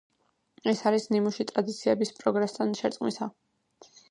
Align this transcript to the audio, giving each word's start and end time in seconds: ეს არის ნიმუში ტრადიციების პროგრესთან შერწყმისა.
ეს 0.71 0.79
არის 0.91 1.05
ნიმუში 1.15 1.47
ტრადიციების 1.51 2.13
პროგრესთან 2.23 2.75
შერწყმისა. 2.81 3.31